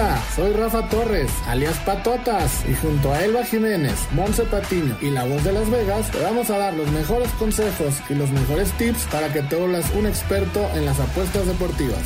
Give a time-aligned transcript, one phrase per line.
[0.00, 5.26] Hola, soy Rafa Torres, alias Patotas, y junto a Elba Jiménez, Monse Patiño y la
[5.26, 9.04] voz de Las Vegas, te vamos a dar los mejores consejos y los mejores tips
[9.12, 12.00] para que te vuelvas un experto en las apuestas deportivas.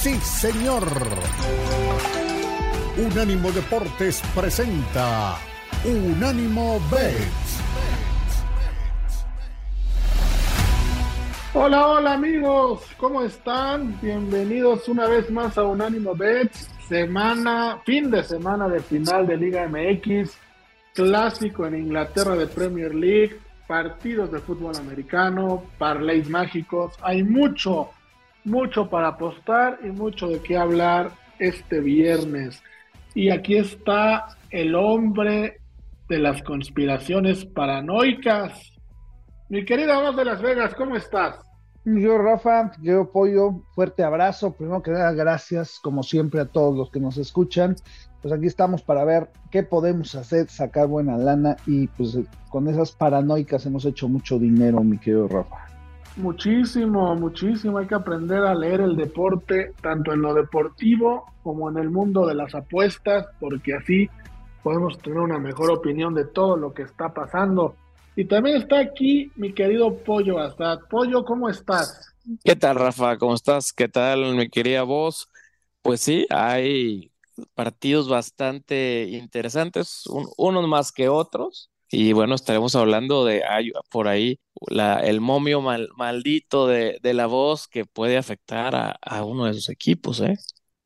[0.00, 0.86] Sí, señor.
[2.98, 5.38] Unánimo Deportes presenta
[5.86, 7.62] Unánimo Bets.
[11.54, 13.98] Hola, hola amigos, ¿cómo están?
[14.00, 19.68] Bienvenidos una vez más a Unánimo Bets, semana, fin de semana de final de Liga
[19.68, 20.36] MX,
[20.94, 27.90] clásico en Inglaterra de Premier League, partidos de fútbol americano, parlays mágicos, hay mucho,
[28.44, 32.62] mucho para apostar y mucho de qué hablar este viernes.
[33.14, 35.60] Y aquí está el hombre
[36.08, 38.72] de las conspiraciones paranoicas,
[39.48, 41.36] mi querida voz de Las Vegas, ¿cómo estás?
[41.84, 44.52] Yo, Rafa, yo apoyo, fuerte abrazo.
[44.52, 47.74] Primero que nada, gracias, como siempre, a todos los que nos escuchan.
[48.20, 52.16] Pues aquí estamos para ver qué podemos hacer, sacar buena lana y pues
[52.50, 55.56] con esas paranoicas hemos hecho mucho dinero, mi querido Rafa.
[56.16, 57.78] Muchísimo, muchísimo.
[57.78, 62.26] Hay que aprender a leer el deporte, tanto en lo deportivo como en el mundo
[62.26, 64.08] de las apuestas, porque así
[64.62, 67.74] podemos tener una mejor opinión de todo lo que está pasando.
[68.14, 70.80] Y también está aquí mi querido Pollo Azad.
[70.90, 72.14] Pollo, ¿cómo estás?
[72.44, 73.16] ¿Qué tal, Rafa?
[73.16, 73.72] ¿Cómo estás?
[73.72, 75.28] ¿Qué tal, mi querida voz?
[75.80, 77.10] Pues sí, hay
[77.54, 80.04] partidos bastante interesantes,
[80.36, 81.70] unos más que otros.
[81.90, 83.42] Y bueno, estaremos hablando de
[83.90, 89.24] por ahí la, el momio maldito de, de, la voz que puede afectar a, a
[89.24, 90.36] uno de sus equipos, ¿eh?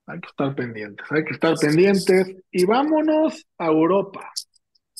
[0.08, 2.36] Hay que estar pendientes, hay que estar pendientes.
[2.50, 4.32] Y vámonos a Europa.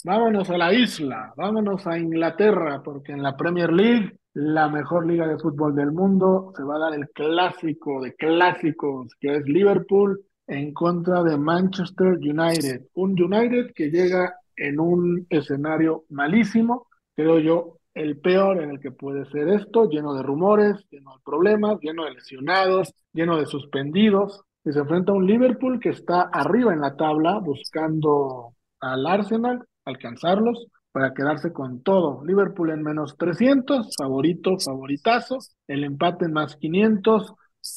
[0.05, 5.27] Vámonos a la isla, vámonos a Inglaterra, porque en la Premier League, la mejor liga
[5.27, 10.21] de fútbol del mundo, se va a dar el clásico de clásicos, que es Liverpool
[10.47, 12.89] en contra de Manchester United.
[12.95, 18.91] Un United que llega en un escenario malísimo, creo yo, el peor en el que
[18.91, 24.43] puede ser esto, lleno de rumores, lleno de problemas, lleno de lesionados, lleno de suspendidos.
[24.63, 29.65] Y se enfrenta a un Liverpool que está arriba en la tabla buscando al Arsenal
[29.87, 32.25] alcanzarlos para quedarse con todo.
[32.25, 37.35] Liverpool en menos 300, favorito, favoritazo, el empate en más 500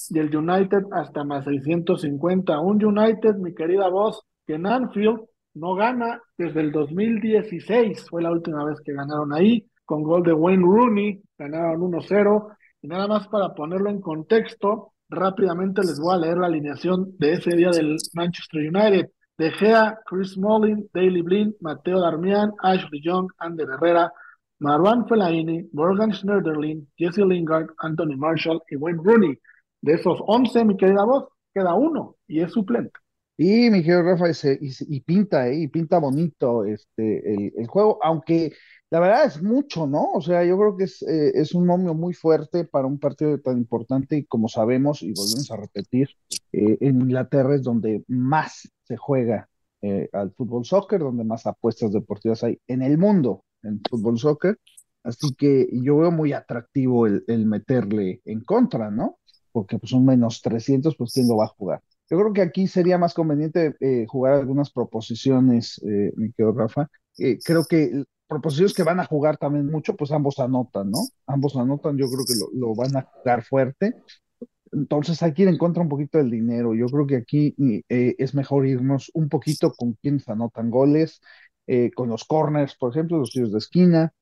[0.09, 2.59] y el United hasta más 650.
[2.59, 5.21] Un United, mi querida voz, que en Anfield
[5.53, 10.33] no gana desde el 2016, fue la última vez que ganaron ahí, con gol de
[10.33, 12.55] Wayne Rooney, ganaron 1-0.
[12.81, 17.33] Y nada más para ponerlo en contexto, rápidamente les voy a leer la alineación de
[17.33, 19.09] ese día del Manchester United.
[19.39, 24.11] De Gea, Chris Smalling, Daily Blind, Mateo Darmian, Ashley Young, Ander Herrera,
[24.59, 29.39] Marwan Fellaini, Morgan Schneiderlin, Jesse Lingard, Anthony Marshall y Wayne Rooney.
[29.81, 32.91] De esos 11, mi querida voz, queda uno y es suplente.
[33.41, 34.25] Y mi querido Rafa,
[34.59, 35.61] y, pinta, ¿eh?
[35.61, 38.51] y pinta bonito este, el, juego, aunque
[38.89, 40.11] la verdad es mucho, ¿no?
[40.11, 43.39] O sea, yo creo que es, eh, es un momio muy fuerte para un partido
[43.39, 46.09] tan importante y como sabemos, y volvemos a repetir,
[46.51, 49.47] eh, en Inglaterra es donde más se juega
[49.83, 54.59] eh, al fútbol soccer, donde más apuestas deportivas hay en el mundo en fútbol soccer.
[55.01, 59.17] Así que yo veo muy atractivo el, el meterle en contra, ¿no?
[59.53, 61.81] Porque pues un menos 300, pues quién lo va a jugar.
[62.09, 63.75] Yo creo que aquí sería más conveniente
[64.07, 66.87] jugar algunas proposiciones, mi querido Rafa.
[67.43, 70.99] creo que proposiciones que van a jugar también mucho, pues ambos anotan, ¿no?
[71.25, 73.95] Ambos anotan, yo creo que lo, van a jugar fuerte.
[74.71, 76.75] Entonces hay que ir en contra un poquito del dinero.
[76.75, 77.55] Yo creo que aquí
[77.89, 81.21] eh, es mejor irnos un poquito con quienes anotan goles,
[81.65, 84.13] eh, con los corners, por ejemplo, los tiros de esquina,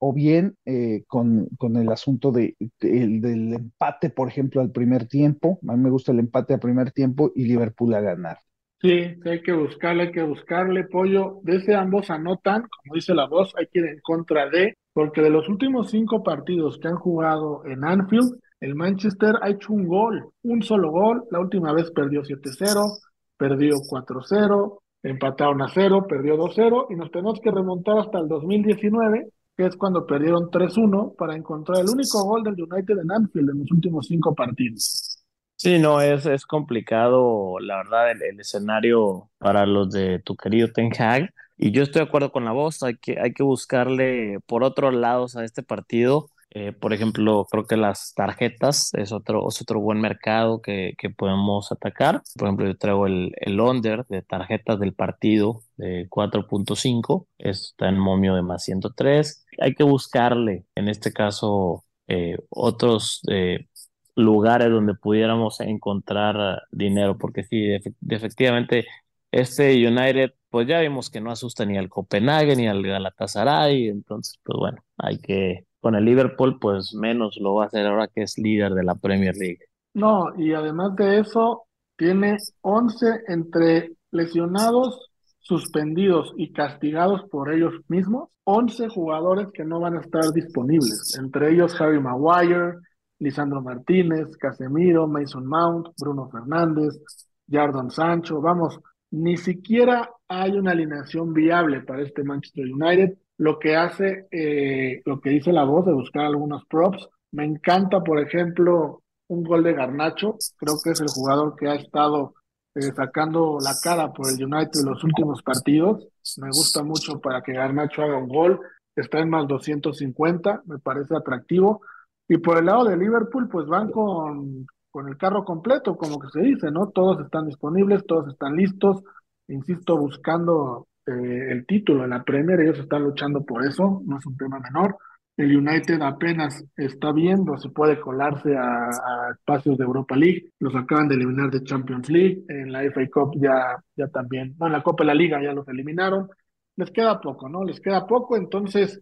[0.00, 5.58] o bien eh, con, con, el asunto de, del empate, por ejemplo, al primer tiempo.
[5.68, 8.38] A mí me gusta el empate al primer tiempo y Liverpool a ganar.
[8.80, 11.40] Sí, hay que buscarle, hay que buscarle, pollo.
[11.42, 15.28] Desde ambos anotan, como dice la voz, hay que ir en contra de, porque de
[15.28, 20.30] los últimos cinco partidos que han jugado en Anfield, el Manchester ha hecho un gol,
[20.42, 21.24] un solo gol.
[21.30, 23.00] La última vez perdió 7-0,
[23.36, 29.28] perdió 4-0, empataron a 0, perdió 2-0 y nos tenemos que remontar hasta el 2019,
[29.60, 33.58] que es cuando perdieron 3-1, para encontrar el único gol del United en Anfield en
[33.58, 35.22] los últimos cinco partidos.
[35.56, 40.90] Sí, no, es, es complicado, la verdad, el, escenario para los de tu querido Ten
[40.98, 41.34] Hag.
[41.58, 44.94] Y yo estoy de acuerdo con la voz, hay que, hay que buscarle por otros
[44.94, 46.30] lados a este partido.
[46.52, 51.10] Eh, por ejemplo, creo que las tarjetas es otro, es otro buen mercado que, que
[51.10, 52.22] podemos atacar.
[52.36, 57.98] Por ejemplo, yo traigo el, el under de tarjetas del partido de 4.5, está en
[57.98, 59.46] momio de más 103.
[59.60, 63.68] Hay que buscarle, en este caso, eh, otros eh,
[64.16, 67.68] lugares donde pudiéramos encontrar dinero, porque sí,
[68.08, 68.86] efectivamente,
[69.30, 74.40] este United, pues ya vimos que no asusta ni al Copenhague ni al Galatasaray, entonces,
[74.42, 78.22] pues bueno, hay que, con el Liverpool, pues menos lo va a hacer ahora que
[78.22, 79.60] es líder de la Premier League.
[79.94, 81.64] No, y además de eso,
[81.96, 85.10] tiene 11 entre lesionados,
[85.40, 91.52] suspendidos y castigados por ellos mismos, 11 jugadores que no van a estar disponibles, entre
[91.52, 92.78] ellos Harry Maguire,
[93.18, 97.00] Lisandro Martínez, Casemiro, Mason Mount, Bruno Fernández,
[97.48, 98.78] Jardon Sancho, vamos,
[99.10, 105.18] ni siquiera hay una alineación viable para este Manchester United, lo que hace, eh, lo
[105.18, 107.08] que dice la voz de buscar algunos props.
[107.32, 111.74] Me encanta, por ejemplo, un gol de Garnacho, creo que es el jugador que ha
[111.74, 112.34] estado
[112.74, 116.06] eh, sacando la cara por el United en los últimos partidos.
[116.36, 118.60] Me gusta mucho para que Garnacho haga un gol,
[118.94, 121.80] está en más 250, me parece atractivo.
[122.28, 126.28] Y por el lado de Liverpool, pues van con, con el carro completo, como que
[126.28, 126.88] se dice, ¿no?
[126.88, 129.02] Todos están disponibles, todos están listos,
[129.48, 134.26] insisto, buscando eh, el título de la Premier, ellos están luchando por eso, no es
[134.26, 134.96] un tema menor.
[135.36, 138.90] El United apenas está viendo si puede colarse a,
[139.32, 140.50] espacios de Europa League.
[140.58, 142.44] Los acaban de eliminar de Champions League.
[142.48, 145.52] En la FA Cup ya, ya también, no, en la Copa de la Liga ya
[145.52, 146.28] los eliminaron.
[146.76, 147.64] Les queda poco, ¿no?
[147.64, 148.36] Les queda poco.
[148.36, 149.00] Entonces,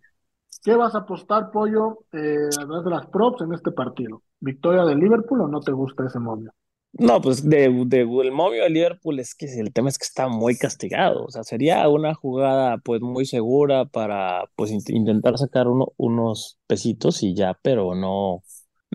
[0.63, 4.23] ¿qué vas a apostar, Pollo, eh, además de las props en este partido?
[4.41, 6.53] ¿Victoria del Liverpool o no te gusta ese momio?
[6.93, 10.27] No, pues de, de, el movio de Liverpool es que el tema es que está
[10.29, 11.25] muy castigado.
[11.25, 17.23] O sea, sería una jugada pues muy segura para pues intentar sacar uno, unos pesitos
[17.23, 18.43] y ya, pero no,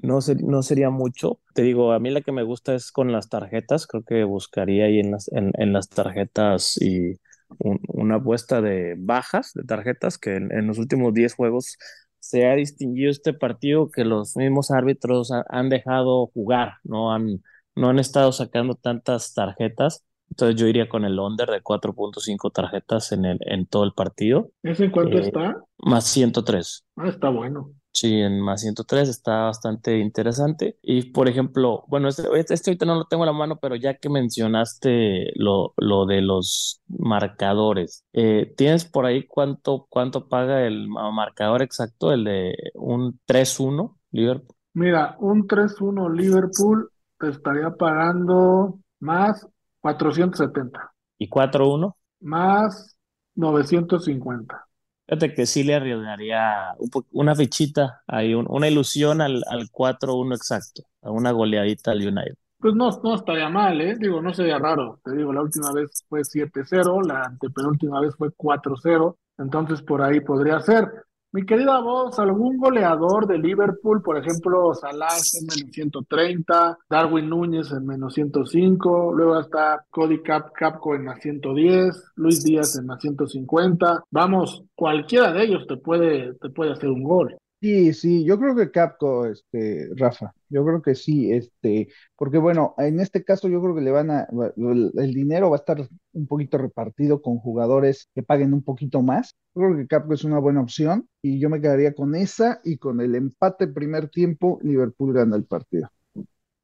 [0.02, 1.40] no, no sería mucho.
[1.54, 3.88] Te digo, a mí la que me gusta es con las tarjetas.
[3.88, 7.14] Creo que buscaría ahí en las, en, en las tarjetas y
[7.60, 11.78] una apuesta de bajas de tarjetas que en, en los últimos 10 juegos
[12.20, 17.42] se ha distinguido este partido que los mismos árbitros han dejado jugar, no han
[17.76, 20.04] no han estado sacando tantas tarjetas.
[20.30, 24.50] Entonces yo iría con el under de 4.5 tarjetas en, el, en todo el partido.
[24.64, 25.64] ¿Ese en cuánto eh, está?
[25.78, 26.86] Más 103.
[26.96, 27.72] Ah, está bueno.
[27.92, 30.78] Sí, en más 103 está bastante interesante.
[30.82, 33.94] Y por ejemplo, bueno, este, este ahorita no lo tengo en la mano, pero ya
[33.94, 40.88] que mencionaste lo, lo de los marcadores, eh, ¿tienes por ahí cuánto, cuánto paga el
[40.88, 44.56] marcador exacto, el de un 3-1 Liverpool?
[44.74, 46.90] Mira, un 3-1 Liverpool
[47.22, 49.48] estaría pagando más
[49.82, 50.92] 470.
[51.18, 51.96] ¿Y 4-1?
[52.22, 52.98] Más
[53.36, 54.66] 950.
[55.06, 56.76] Fíjate que sí le arriesgaría
[57.12, 62.36] una fichita, ahí una ilusión al, al 4-1 exacto, a una goleadita al United.
[62.60, 63.96] Pues no, no estaría mal, ¿eh?
[64.00, 65.02] Digo, no sería raro.
[65.04, 70.22] Te digo, la última vez fue 7-0, la antepenúltima vez fue 4-0, entonces por ahí
[70.22, 70.90] podría ser.
[71.36, 74.04] Mi querida voz, ¿algún goleador de Liverpool?
[74.04, 80.52] Por ejemplo, Salah en menos 130, Darwin Núñez en menos 105, luego está Cody Cap
[80.54, 84.04] Capco en más 110, Luis Díaz en más 150.
[84.12, 87.36] Vamos, cualquiera de ellos te puede, te puede hacer un gol.
[87.64, 91.88] Sí, sí, yo creo que Capco, este, Rafa, yo creo que sí, este,
[92.18, 94.28] porque bueno, en este caso yo creo que le van a,
[94.58, 95.78] el, dinero va a estar
[96.12, 99.38] un poquito repartido con jugadores que paguen un poquito más.
[99.56, 102.80] Yo creo que Capco es una buena opción y yo me quedaría con esa y
[102.80, 105.90] con el empate primer tiempo, Liverpool gana el partido.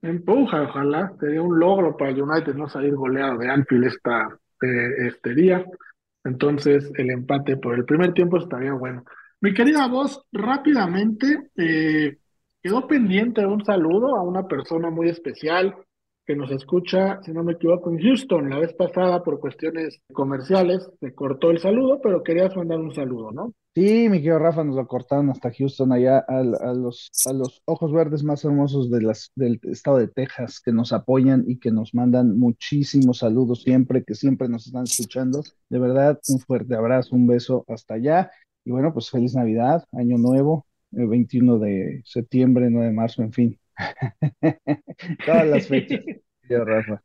[0.02, 5.34] Empuja, ojalá, sería un logro para United no salir goleado de Anfield esta, eh, este
[5.34, 5.66] día.
[6.26, 9.06] Entonces, el empate por el primer tiempo estaría bueno.
[9.42, 12.18] Mi querida voz, rápidamente eh,
[12.62, 15.76] quedó pendiente un saludo a una persona muy especial
[16.26, 18.50] que nos escucha, si no me equivoco, en Houston.
[18.50, 23.32] La vez pasada, por cuestiones comerciales, se cortó el saludo, pero querías mandar un saludo,
[23.32, 23.54] ¿no?
[23.74, 26.44] Sí, mi querido Rafa, nos lo cortaron hasta Houston, allá a,
[26.74, 30.92] los, a los ojos verdes más hermosos de las, del estado de Texas, que nos
[30.92, 35.42] apoyan y que nos mandan muchísimos saludos siempre, que siempre nos están escuchando.
[35.70, 38.32] De verdad, un fuerte abrazo, un beso hasta allá.
[38.70, 43.34] Y bueno, pues feliz Navidad, Año Nuevo, el 21 de septiembre, 9 de marzo, en
[43.34, 43.60] fin.
[45.26, 46.02] Todas las fechas,
[46.48, 47.02] Rafa.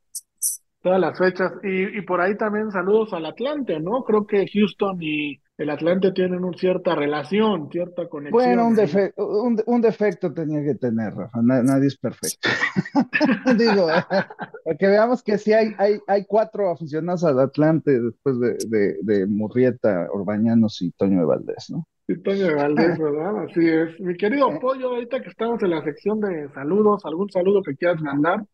[0.84, 1.50] Todas las fechas.
[1.62, 4.04] Y, y por ahí también saludos al Atlante, ¿no?
[4.04, 8.32] Creo que Houston y el Atlante tienen una cierta relación, cierta conexión.
[8.32, 8.76] Bueno, un,
[9.16, 11.40] un, un, defecto tenía que tener, Rafa.
[11.40, 12.50] Nadie es perfecto.
[13.56, 18.58] Digo, para que veamos que sí hay, hay, hay cuatro aficionados al Atlante después de,
[18.68, 21.88] de, de Murrieta, Orbañanos y Toño de Valdés, ¿no?
[22.06, 23.44] Sí, Toño de Valdés, ¿verdad?
[23.44, 23.98] Así es.
[24.00, 24.58] Mi querido eh.
[24.60, 28.44] Pollo, ahorita que estamos en la sección de saludos, ¿algún saludo que quieras mandar?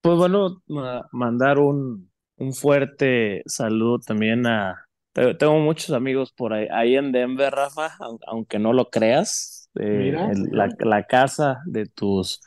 [0.00, 0.62] Pues bueno,
[1.12, 7.52] mandar un, un fuerte saludo también a, tengo muchos amigos por ahí, ahí en Denver,
[7.52, 9.70] Rafa, aunque no lo creas.
[9.78, 10.16] Eh,
[10.50, 12.40] la, casa de tus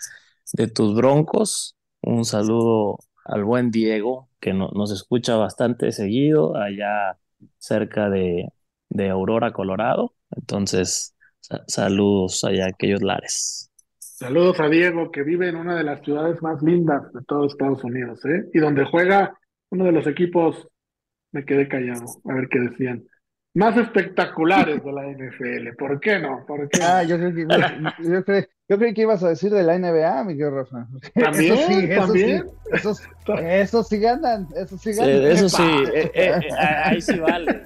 [0.53, 1.77] de tus broncos.
[2.01, 7.17] Un saludo al buen Diego, que nos escucha bastante seguido allá
[7.57, 8.49] cerca de,
[8.89, 10.15] de Aurora, Colorado.
[10.31, 11.15] Entonces,
[11.67, 13.70] saludos allá a aquellos lares.
[14.21, 17.83] Saludos a Diego, que vive en una de las ciudades más lindas de todo Estados
[17.83, 18.45] Unidos, ¿eh?
[18.53, 19.35] Y donde juega
[19.71, 20.67] uno de los equipos,
[21.31, 23.03] me quedé callado, a ver qué decían,
[23.55, 25.75] más espectaculares de la NFL.
[25.75, 26.45] ¿Por qué no?
[26.45, 27.47] ¿Por qué ah, yo creo que,
[28.03, 30.87] yo, creo, yo creí que ibas a decir de la NBA, Miguel Rafa.
[31.15, 32.45] También, eso sí, también.
[32.71, 33.03] Eso sí,
[33.41, 35.23] esos, sí ganan, eso sí ganan.
[35.23, 35.63] eso sí,
[35.95, 37.63] eh, eh, eh, ahí sí vale.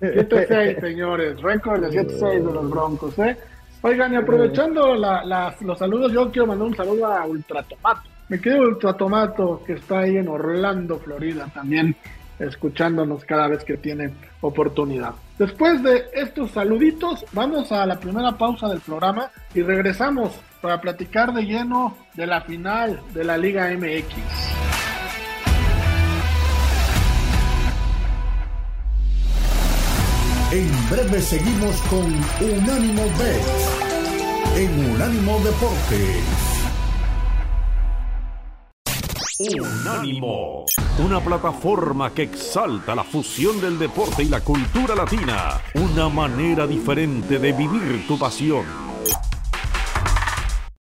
[0.00, 1.42] 7-6, señores.
[1.42, 3.36] Récord de 7-6 de los Broncos, ¿eh?
[3.82, 8.02] Oigan, y aprovechando la, los saludos, yo quiero mandar un saludo a Ultratomato.
[8.28, 11.96] Me quedo Ultratomato, que está ahí en Orlando, Florida, también
[12.38, 15.14] escuchándonos cada vez que tiene oportunidad.
[15.36, 21.32] Después de estos saluditos, vamos a la primera pausa del programa y regresamos para platicar
[21.32, 24.61] de lleno de la final de la Liga MX.
[30.52, 32.04] En breve seguimos con
[32.46, 33.42] Unánimo Bet
[34.54, 36.24] en Unánimo Deportes.
[39.38, 40.66] Unánimo,
[40.98, 47.38] una plataforma que exalta la fusión del deporte y la cultura latina, una manera diferente
[47.38, 48.91] de vivir tu pasión.